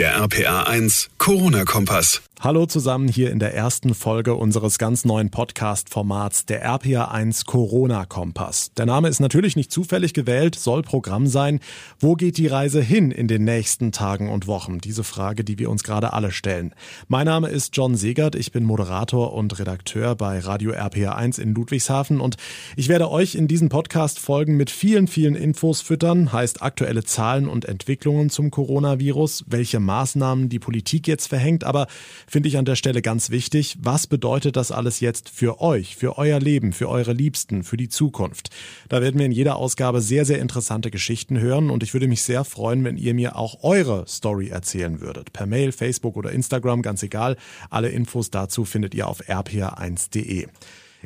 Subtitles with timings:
[0.00, 2.22] Der RPA 1 Corona-Kompass.
[2.42, 8.72] Hallo zusammen hier in der ersten Folge unseres ganz neuen Podcast-Formats, der RPA1 Corona-Kompass.
[8.78, 11.60] Der Name ist natürlich nicht zufällig gewählt, soll Programm sein.
[11.98, 14.78] Wo geht die Reise hin in den nächsten Tagen und Wochen?
[14.78, 16.72] Diese Frage, die wir uns gerade alle stellen.
[17.08, 22.22] Mein Name ist John Segert, ich bin Moderator und Redakteur bei Radio RPA1 in Ludwigshafen
[22.22, 22.36] und
[22.74, 27.66] ich werde euch in diesen Podcast-Folgen mit vielen, vielen Infos füttern, heißt aktuelle Zahlen und
[27.66, 31.86] Entwicklungen zum Coronavirus, welche Maßnahmen die Politik jetzt verhängt, aber
[32.30, 33.76] finde ich an der Stelle ganz wichtig.
[33.80, 37.88] Was bedeutet das alles jetzt für euch, für euer Leben, für eure Liebsten, für die
[37.88, 38.50] Zukunft?
[38.88, 42.22] Da werden wir in jeder Ausgabe sehr, sehr interessante Geschichten hören und ich würde mich
[42.22, 45.32] sehr freuen, wenn ihr mir auch eure Story erzählen würdet.
[45.32, 47.36] Per Mail, Facebook oder Instagram, ganz egal.
[47.68, 50.46] Alle Infos dazu findet ihr auf rpa1.de.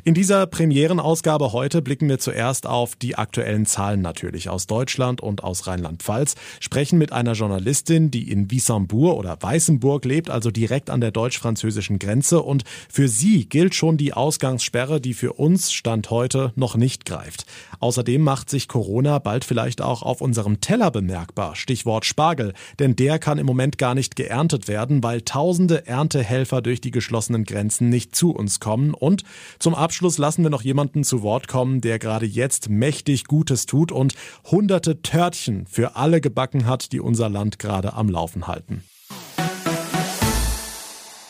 [0.03, 5.41] In dieser Premierenausgabe heute blicken wir zuerst auf die aktuellen Zahlen natürlich aus Deutschland und
[5.41, 10.99] aus Rheinland-Pfalz, sprechen mit einer Journalistin, die in Wissembourg oder Weißenburg lebt, also direkt an
[10.99, 12.41] der deutsch-französischen Grenze.
[12.41, 17.45] Und für sie gilt schon die Ausgangssperre, die für uns Stand heute noch nicht greift.
[17.79, 23.17] Außerdem macht sich Corona bald vielleicht auch auf unserem Teller bemerkbar, Stichwort Spargel, denn der
[23.17, 28.13] kann im Moment gar nicht geerntet werden, weil tausende Erntehelfer durch die geschlossenen Grenzen nicht
[28.13, 28.93] zu uns kommen.
[28.93, 29.23] Und
[29.57, 33.91] zum Abschluss lassen wir noch jemanden zu Wort kommen, der gerade jetzt mächtig Gutes tut
[33.91, 38.83] und hunderte Törtchen für alle gebacken hat, die unser Land gerade am Laufen halten.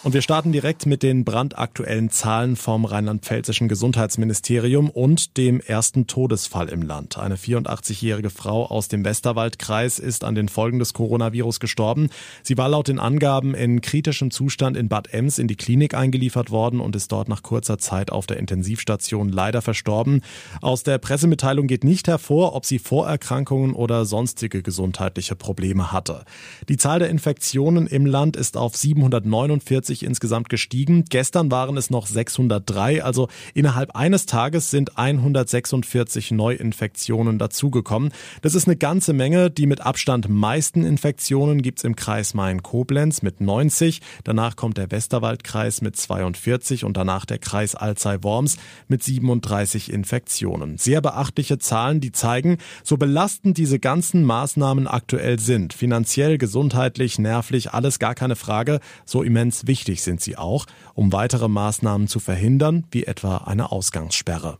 [0.05, 6.69] Und wir starten direkt mit den brandaktuellen Zahlen vom rheinland-pfälzischen Gesundheitsministerium und dem ersten Todesfall
[6.69, 7.17] im Land.
[7.17, 12.09] Eine 84-jährige Frau aus dem Westerwaldkreis ist an den Folgen des Coronavirus gestorben.
[12.43, 16.51] Sie war laut den Angaben in kritischem Zustand in Bad Ems in die Klinik eingeliefert
[16.51, 20.21] worden und ist dort nach kurzer Zeit auf der Intensivstation leider verstorben.
[20.61, 26.25] Aus der Pressemitteilung geht nicht hervor, ob sie Vorerkrankungen oder sonstige gesundheitliche Probleme hatte.
[26.69, 31.05] Die Zahl der Infektionen im Land ist auf 749 150 insgesamt gestiegen.
[31.09, 38.11] Gestern waren es noch 603, also innerhalb eines Tages sind 146 Neuinfektionen dazugekommen.
[38.41, 39.49] Das ist eine ganze Menge.
[39.49, 44.01] Die mit Abstand meisten Infektionen gibt's im Kreis Main-Koblenz mit 90.
[44.23, 48.57] Danach kommt der Westerwaldkreis mit 42 und danach der Kreis Alzey-Worms
[48.87, 50.77] mit 37 Infektionen.
[50.77, 55.73] Sehr beachtliche Zahlen, die zeigen, so belastend diese ganzen Maßnahmen aktuell sind.
[55.73, 58.79] Finanziell, gesundheitlich, nervlich, alles gar keine Frage.
[59.05, 60.65] So immens wichtig Wichtig sind sie auch,
[60.95, 64.57] um weitere Maßnahmen zu verhindern, wie etwa eine Ausgangssperre.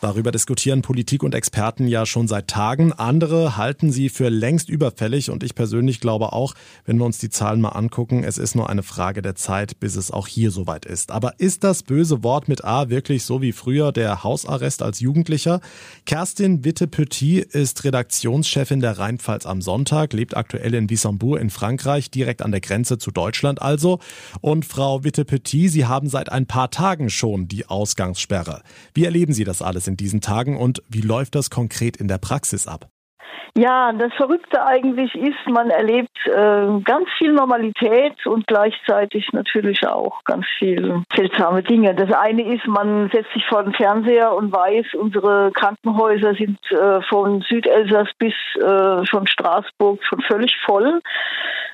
[0.00, 2.94] Darüber diskutieren Politik und Experten ja schon seit Tagen.
[2.94, 6.54] Andere halten sie für längst überfällig und ich persönlich glaube auch,
[6.86, 9.96] wenn wir uns die Zahlen mal angucken, es ist nur eine Frage der Zeit, bis
[9.96, 11.10] es auch hier soweit ist.
[11.10, 15.60] Aber ist das böse Wort mit A wirklich so wie früher der Hausarrest als Jugendlicher?
[16.06, 22.40] Kerstin Witte-Petit ist Redaktionschefin der Rheinpfalz am Sonntag, lebt aktuell in Wissembourg in Frankreich, direkt
[22.40, 23.98] an der Grenze zu Deutschland also.
[24.40, 28.62] Und Frau Witte-Petit, Sie haben seit ein paar Tagen schon die Ausgangssperre.
[28.94, 32.18] Wie erleben Sie das alles in diesen Tagen und wie läuft das konkret in der
[32.18, 32.88] Praxis ab?
[33.56, 40.22] Ja, das Verrückte eigentlich ist, man erlebt äh, ganz viel Normalität und gleichzeitig natürlich auch
[40.24, 41.94] ganz viel seltsame Dinge.
[41.94, 47.02] Das eine ist, man setzt sich vor den Fernseher und weiß, unsere Krankenhäuser sind äh,
[47.02, 51.00] von Südelsass bis äh, von Straßburg schon völlig voll.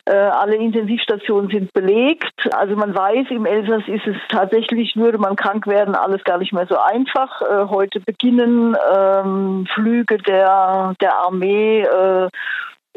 [0.06, 2.32] Äh, alle Intensivstationen sind belegt.
[2.54, 6.52] Also man weiß, im Elsass ist es tatsächlich, würde man krank werden, alles gar nicht
[6.52, 7.42] mehr so einfach.
[7.42, 12.28] Äh, heute beginnen ähm, Flüge der, der Armee äh,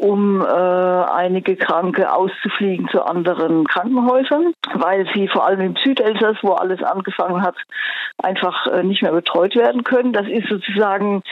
[0.00, 6.52] um äh, einige Kranke auszufliegen zu anderen Krankenhäusern, weil sie vor allem im Südelsass, wo
[6.52, 7.56] alles angefangen hat,
[8.16, 10.14] einfach äh, nicht mehr betreut werden können.
[10.14, 11.22] Das ist sozusagen,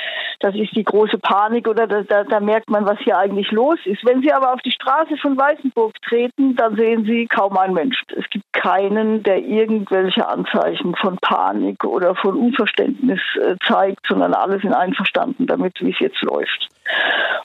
[0.41, 3.79] das ist die große Panik oder da, da, da merkt man, was hier eigentlich los
[3.85, 4.05] ist.
[4.05, 8.03] Wenn Sie aber auf die Straße von Weißenburg treten, dann sehen Sie kaum einen Mensch.
[8.17, 14.61] Es gibt keinen, der irgendwelche Anzeichen von Panik oder von Unverständnis äh, zeigt, sondern alle
[14.61, 16.69] sind einverstanden damit, wie es jetzt läuft.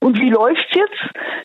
[0.02, 1.02] Und wie läuft's jetzt?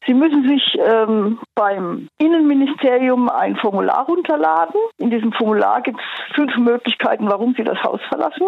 [0.07, 4.81] Sie müssen sich ähm, beim Innenministerium ein Formular runterladen.
[4.99, 8.47] In diesem Formular gibt es fünf Möglichkeiten, warum Sie das Haus verlassen.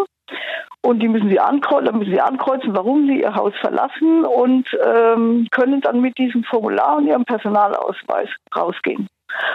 [0.82, 5.46] Und die müssen Sie ankreuzen, müssen Sie ankreuzen, warum Sie Ihr Haus verlassen und ähm,
[5.50, 9.06] können dann mit diesem Formular und Ihrem Personalausweis rausgehen.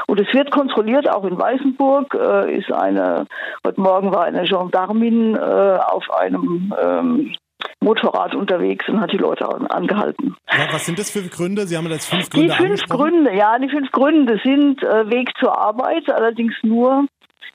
[0.08, 3.26] Und es wird kontrolliert, auch in Weißenburg äh, ist eine,
[3.66, 7.36] heute Morgen war eine Gendarmin äh, auf einem ähm,
[7.80, 10.36] Motorrad unterwegs und hat die Leute angehalten.
[10.52, 11.68] Ja, was sind das für Gründe?
[11.68, 15.32] Sie haben jetzt fünf Gründe Die fünf Gründe, ja, die fünf Gründe sind äh, Weg
[15.40, 17.06] zur Arbeit, allerdings nur,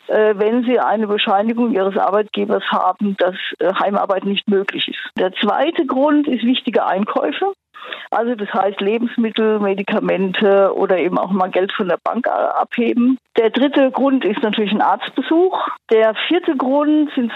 [0.08, 5.18] äh, wenn Sie eine Bescheinigung Ihres Arbeitgebers haben, dass äh, Heimarbeit nicht möglich ist.
[5.18, 7.52] Der zweite Grund ist wichtige Einkäufe.
[8.10, 13.18] Also das heißt Lebensmittel, Medikamente oder eben auch mal Geld von der Bank abheben.
[13.36, 15.68] Der dritte Grund ist natürlich ein Arztbesuch.
[15.90, 17.32] Der vierte Grund sind,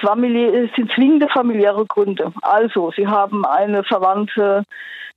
[0.77, 2.33] sind zwingende familiäre Gründe.
[2.43, 4.65] Also Sie haben eine Verwandte,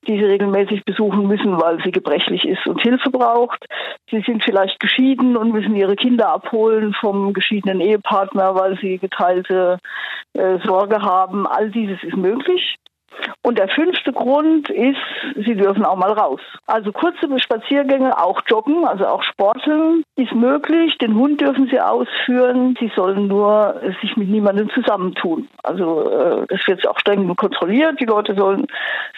[0.05, 3.65] die sie regelmäßig besuchen müssen, weil sie gebrechlich ist und Hilfe braucht.
[4.09, 9.79] Sie sind vielleicht geschieden und müssen ihre Kinder abholen vom geschiedenen Ehepartner, weil sie geteilte
[10.33, 11.45] äh, Sorge haben.
[11.47, 12.77] All dieses ist möglich.
[13.41, 14.97] Und der fünfte Grund ist,
[15.35, 16.41] sie dürfen auch mal raus.
[16.65, 20.97] Also kurze Spaziergänge, auch joggen, also auch sporteln ist möglich.
[20.97, 22.75] Den Hund dürfen sie ausführen.
[22.79, 25.47] Sie sollen nur sich mit niemandem zusammentun.
[25.63, 27.99] Also äh, das wird auch streng kontrolliert.
[27.99, 28.67] Die Leute sollen,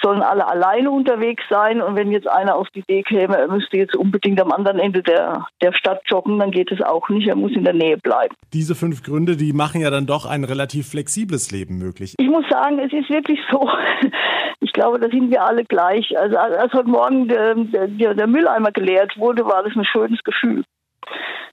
[0.02, 1.82] sollen alle alleine unterwegs sein.
[1.82, 5.04] Und wenn jetzt einer auf die Idee käme, er müsste jetzt unbedingt am anderen Ende
[5.04, 7.28] der, der Stadt joggen, dann geht es auch nicht.
[7.28, 8.36] Er muss in der Nähe bleiben.
[8.54, 12.16] Diese fünf Gründe, die machen ja dann doch ein relativ flexibles Leben möglich.
[12.18, 13.70] Ich muss sagen, es ist wirklich so,
[14.60, 16.18] ich glaube, da sind wir alle gleich.
[16.18, 20.64] Also als heute Morgen der, der, der Mülleimer geleert wurde, war das ein schönes Gefühl.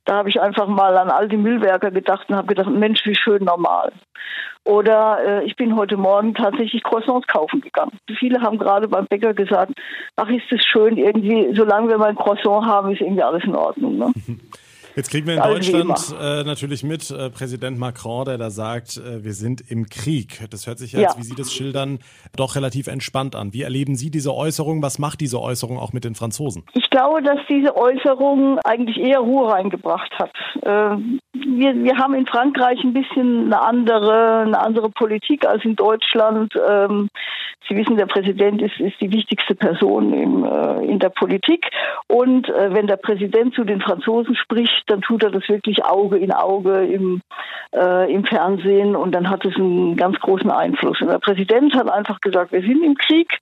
[0.06, 3.14] Da habe ich einfach mal an all die Müllwerker gedacht und habe gedacht, Mensch, wie
[3.14, 3.92] schön normal.
[4.64, 7.92] Oder äh, ich bin heute Morgen tatsächlich Croissants kaufen gegangen.
[8.18, 9.72] Viele haben gerade beim Bäcker gesagt,
[10.16, 13.54] ach, ist das schön, irgendwie, solange wir mal ein Croissant haben, ist irgendwie alles in
[13.54, 13.98] Ordnung.
[13.98, 14.12] Ne?
[14.96, 19.22] Jetzt kriegen wir in Deutschland äh, natürlich mit äh, Präsident Macron, der da sagt, äh,
[19.22, 20.48] wir sind im Krieg.
[20.48, 21.18] Das hört sich jetzt, ja.
[21.18, 21.98] wie Sie das schildern,
[22.34, 23.52] doch relativ entspannt an.
[23.52, 24.80] Wie erleben Sie diese Äußerung?
[24.82, 26.64] Was macht diese Äußerung auch mit den Franzosen?
[26.72, 30.30] Ich glaube, dass diese Äußerung eigentlich eher Ruhe reingebracht hat.
[30.62, 30.96] Äh,
[31.34, 36.54] wir, wir haben in Frankreich ein bisschen eine andere, eine andere Politik als in Deutschland.
[36.66, 37.10] Ähm,
[37.68, 41.68] Sie wissen, der Präsident ist, ist die wichtigste Person im, äh, in der Politik.
[42.06, 46.18] Und äh, wenn der Präsident zu den Franzosen spricht, dann tut er das wirklich Auge
[46.18, 47.20] in Auge im,
[47.74, 51.00] äh, im Fernsehen und dann hat es einen ganz großen Einfluss.
[51.00, 53.38] Und der Präsident hat einfach gesagt, wir sind im Krieg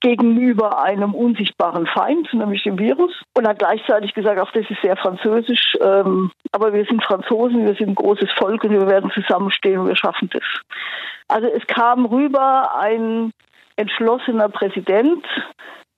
[0.00, 3.12] gegenüber einem unsichtbaren Feind, nämlich dem Virus.
[3.36, 7.74] Und hat gleichzeitig gesagt, auch das ist sehr französisch, ähm, aber wir sind Franzosen, wir
[7.74, 10.42] sind ein großes Volk und wir werden zusammenstehen und wir schaffen das.
[11.28, 13.32] Also es kam rüber ein
[13.76, 15.24] entschlossener Präsident,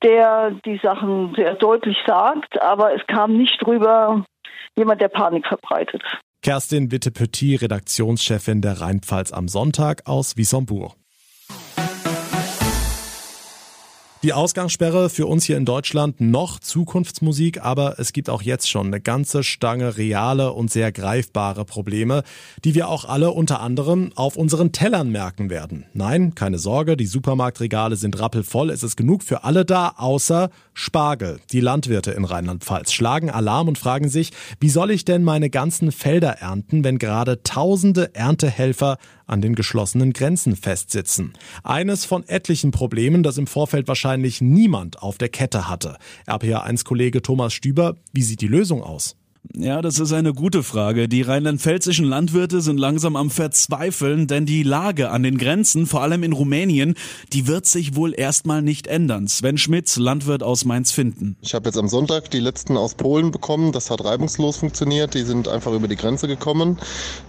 [0.03, 4.23] der die Sachen sehr deutlich sagt, aber es kam nicht rüber
[4.75, 6.01] jemand, der Panik verbreitet.
[6.41, 10.95] Kerstin Witte-Petit, Redaktionschefin der Rheinpfalz am Sonntag aus Wissembourg.
[14.21, 18.87] Die Ausgangssperre für uns hier in Deutschland noch Zukunftsmusik, aber es gibt auch jetzt schon
[18.87, 22.23] eine ganze Stange reale und sehr greifbare Probleme,
[22.65, 25.85] die wir auch alle unter anderem auf unseren Tellern merken werden.
[25.93, 31.39] Nein, keine Sorge, die Supermarktregale sind rappelvoll, es ist genug für alle da, außer Spargel.
[31.53, 35.93] Die Landwirte in Rheinland-Pfalz schlagen Alarm und fragen sich, wie soll ich denn meine ganzen
[35.93, 38.97] Felder ernten, wenn gerade tausende Erntehelfer
[39.29, 41.33] an den geschlossenen Grenzen festsitzen.
[41.63, 45.97] Eines von etlichen Problemen, das im Vorfeld wahrscheinlich niemand auf der Kette hatte.
[46.27, 49.18] RPA1-Kollege Thomas Stüber, wie sieht die Lösung aus?
[49.55, 51.07] Ja, das ist eine gute Frage.
[51.07, 56.23] Die rheinland-pfälzischen Landwirte sind langsam am Verzweifeln, denn die Lage an den Grenzen, vor allem
[56.23, 56.95] in Rumänien,
[57.33, 59.27] die wird sich wohl erstmal nicht ändern.
[59.27, 61.35] Sven Schmitz, Landwirt aus Mainz-Finden.
[61.41, 63.71] Ich habe jetzt am Sonntag die letzten aus Polen bekommen.
[63.71, 65.13] Das hat reibungslos funktioniert.
[65.13, 66.77] Die sind einfach über die Grenze gekommen.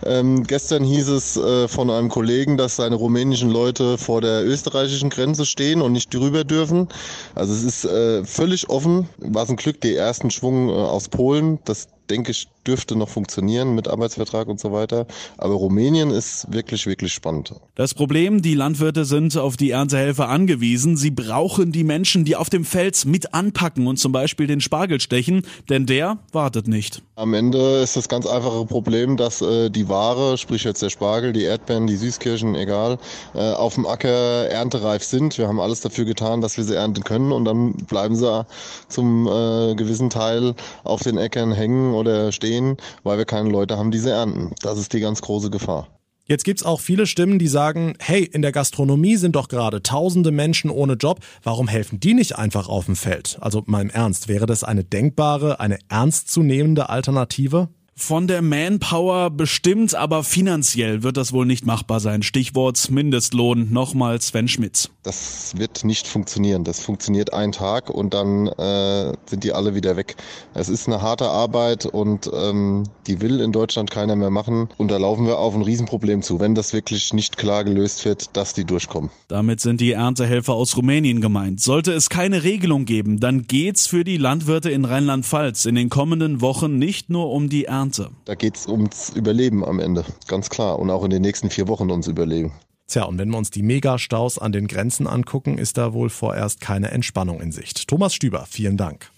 [0.05, 5.11] Ähm, gestern hieß es äh, von einem Kollegen, dass seine rumänischen Leute vor der österreichischen
[5.11, 6.89] Grenze stehen und nicht drüber dürfen.
[7.35, 9.09] Also es ist äh, völlig offen.
[9.19, 11.61] War es ein Glück, die ersten Schwung äh, aus Polen.
[11.65, 15.07] Das denke ich, dürfte noch funktionieren mit Arbeitsvertrag und so weiter.
[15.39, 17.55] Aber Rumänien ist wirklich, wirklich spannend.
[17.75, 20.97] Das Problem, die Landwirte sind auf die Erntehelfer angewiesen.
[20.97, 25.01] Sie brauchen die Menschen, die auf dem Feld mit anpacken und zum Beispiel den Spargel
[25.01, 27.03] stechen, denn der wartet nicht.
[27.17, 31.33] Am Ende ist das ganz einfache Problem, dass äh, die Ware, sprich jetzt der Spargel,
[31.33, 32.99] die Erdbeeren, die Süßkirschen, egal,
[33.35, 34.09] äh, auf dem Acker
[34.49, 35.39] erntereif sind.
[35.39, 38.47] Wir haben alles dafür getan, dass wir sie ernten können und dann bleiben sie
[38.89, 43.91] zum äh, gewissen Teil auf den Äckern hängen oder stehen, weil wir keine Leute haben,
[43.91, 44.55] die sie ernten.
[44.63, 45.89] Das ist die ganz große Gefahr.
[46.31, 50.31] Jetzt gibt's auch viele Stimmen, die sagen, hey, in der Gastronomie sind doch gerade tausende
[50.31, 53.37] Menschen ohne Job, warum helfen die nicht einfach auf dem Feld?
[53.41, 57.69] Also mal im Ernst, wäre das eine denkbare, eine ernstzunehmende Alternative?
[57.97, 62.23] Von der Manpower bestimmt, aber finanziell wird das wohl nicht machbar sein.
[62.23, 63.73] Stichwort Mindestlohn.
[63.73, 64.89] Nochmal Sven Schmitz.
[65.03, 66.63] Das wird nicht funktionieren.
[66.65, 70.17] Das funktioniert einen Tag und dann äh, sind die alle wieder weg.
[70.53, 74.69] Es ist eine harte Arbeit und ähm, die will in Deutschland keiner mehr machen.
[74.77, 78.37] Und da laufen wir auf ein Riesenproblem zu, wenn das wirklich nicht klar gelöst wird,
[78.37, 79.11] dass die durchkommen.
[79.29, 81.61] Damit sind die Erntehelfer aus Rumänien gemeint.
[81.61, 86.43] Sollte es keine Regelung geben, dann geht's für die Landwirte in Rheinland-Pfalz in den kommenden
[86.43, 88.11] Wochen nicht nur um die Ernte.
[88.27, 90.79] Da geht's ums Überleben am Ende, ganz klar.
[90.79, 92.53] Und auch in den nächsten vier Wochen ums Überleben.
[92.91, 96.61] Tja, und wenn wir uns die Megastaus an den Grenzen angucken, ist da wohl vorerst
[96.61, 97.87] keine Entspannung in Sicht.
[97.87, 99.13] Thomas Stüber, vielen Dank.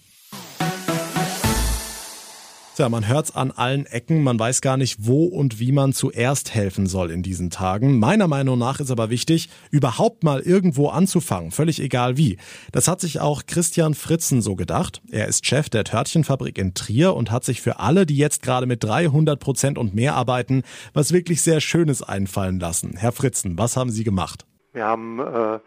[2.75, 6.55] Tja, man hört's an allen Ecken, man weiß gar nicht, wo und wie man zuerst
[6.55, 7.99] helfen soll in diesen Tagen.
[7.99, 12.39] Meiner Meinung nach ist aber wichtig, überhaupt mal irgendwo anzufangen, völlig egal wie.
[12.71, 15.03] Das hat sich auch Christian Fritzen so gedacht.
[15.11, 18.65] Er ist Chef der Törtchenfabrik in Trier und hat sich für alle, die jetzt gerade
[18.65, 20.63] mit 300 Prozent und mehr arbeiten,
[20.95, 22.95] was wirklich sehr Schönes einfallen lassen.
[22.97, 24.47] Herr Fritzen, was haben Sie gemacht?
[24.71, 25.59] Wir haben äh,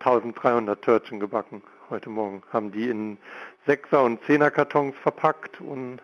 [0.00, 3.16] 1300 Törtchen gebacken heute Morgen, haben die in
[3.66, 6.00] Sechser- und Zehner-Kartons verpackt und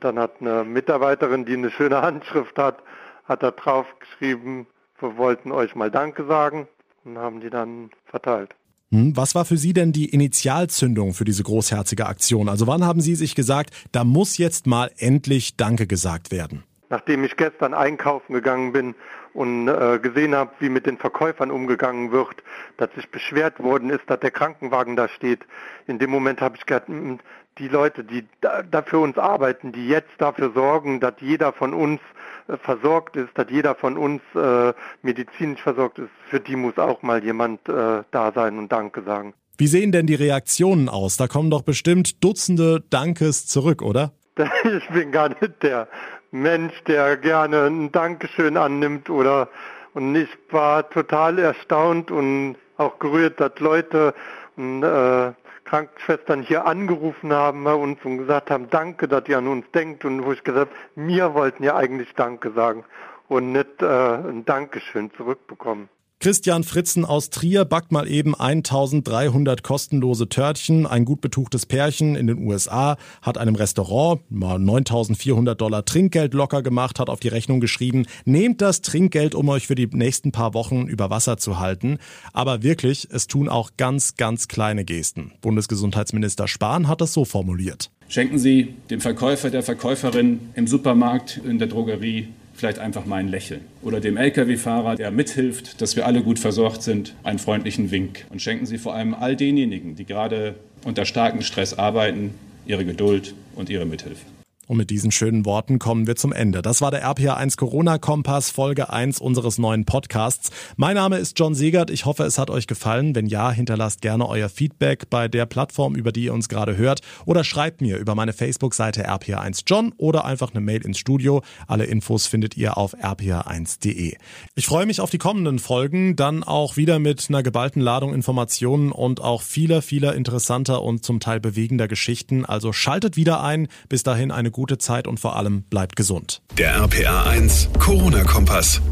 [0.00, 2.82] dann hat eine Mitarbeiterin, die eine schöne Handschrift hat,
[3.24, 4.66] hat da drauf geschrieben,
[5.00, 6.68] wir wollten euch mal Danke sagen
[7.04, 8.54] und haben die dann verteilt.
[8.90, 12.48] Hm, was war für Sie denn die Initialzündung für diese großherzige Aktion?
[12.48, 16.64] Also wann haben Sie sich gesagt, da muss jetzt mal endlich Danke gesagt werden?
[16.88, 18.94] Nachdem ich gestern einkaufen gegangen bin
[19.34, 22.42] und äh, gesehen habe, wie mit den Verkäufern umgegangen wird,
[22.76, 25.40] dass sich beschwert worden ist, dass der Krankenwagen da steht,
[25.86, 27.18] in dem Moment habe ich gedacht, hm,
[27.58, 31.74] die Leute, die da, da für uns arbeiten, die jetzt dafür sorgen, dass jeder von
[31.74, 32.00] uns
[32.48, 37.02] äh, versorgt ist, dass jeder von uns äh, medizinisch versorgt ist, für die muss auch
[37.02, 39.34] mal jemand äh, da sein und Danke sagen.
[39.56, 41.16] Wie sehen denn die Reaktionen aus?
[41.16, 44.12] Da kommen doch bestimmt Dutzende Dankes zurück, oder?
[44.64, 45.88] Ich bin gar nicht der
[46.30, 49.48] Mensch, der gerne ein Dankeschön annimmt oder
[49.94, 54.14] und ich war total erstaunt und auch gerührt, dass Leute
[54.56, 55.32] und, äh,
[55.64, 60.04] Krankenschwestern hier angerufen haben bei uns und gesagt haben, danke, dass ihr an uns denkt.
[60.04, 62.84] Und wo ich gesagt habe, mir wollten ja eigentlich Danke sagen
[63.28, 65.90] und nicht äh, ein Dankeschön zurückbekommen.
[66.20, 70.84] Christian Fritzen aus Trier backt mal eben 1300 kostenlose Törtchen.
[70.84, 76.64] Ein gut betuchtes Pärchen in den USA hat einem Restaurant mal 9400 Dollar Trinkgeld locker
[76.64, 80.54] gemacht, hat auf die Rechnung geschrieben, nehmt das Trinkgeld, um euch für die nächsten paar
[80.54, 81.98] Wochen über Wasser zu halten.
[82.32, 85.30] Aber wirklich, es tun auch ganz, ganz kleine Gesten.
[85.40, 87.92] Bundesgesundheitsminister Spahn hat das so formuliert.
[88.08, 93.28] Schenken Sie dem Verkäufer, der Verkäuferin im Supermarkt, in der Drogerie vielleicht einfach mal ein
[93.28, 93.62] Lächeln.
[93.82, 98.26] Oder dem Lkw-Fahrer, der mithilft, dass wir alle gut versorgt sind, einen freundlichen Wink.
[98.30, 102.34] Und schenken Sie vor allem all denjenigen, die gerade unter starkem Stress arbeiten,
[102.66, 104.24] ihre Geduld und ihre Mithilfe.
[104.68, 106.60] Und mit diesen schönen Worten kommen wir zum Ende.
[106.60, 110.50] Das war der RPA1 Corona Kompass, Folge 1 unseres neuen Podcasts.
[110.76, 111.88] Mein Name ist John Segert.
[111.88, 113.14] Ich hoffe, es hat euch gefallen.
[113.14, 117.00] Wenn ja, hinterlasst gerne euer Feedback bei der Plattform, über die ihr uns gerade hört.
[117.24, 121.40] Oder schreibt mir über meine Facebook-Seite RPA1John oder einfach eine Mail ins Studio.
[121.66, 124.18] Alle Infos findet ihr auf rpa1.de.
[124.54, 128.92] Ich freue mich auf die kommenden Folgen, dann auch wieder mit einer geballten Ladung Informationen
[128.92, 132.44] und auch vieler, vieler interessanter und zum Teil bewegender Geschichten.
[132.44, 133.68] Also schaltet wieder ein.
[133.88, 136.42] Bis dahin eine gute Zeit und vor allem bleibt gesund.
[136.58, 138.82] Der RPA 1 Corona-Kompass.